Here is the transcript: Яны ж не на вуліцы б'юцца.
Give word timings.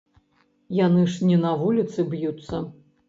Яны 0.77 1.03
ж 1.15 1.29
не 1.33 1.37
на 1.43 1.51
вуліцы 1.61 2.07
б'юцца. 2.15 2.65